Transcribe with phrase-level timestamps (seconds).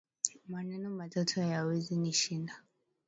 [0.49, 2.53] Maneno matatu hayawezi nishinda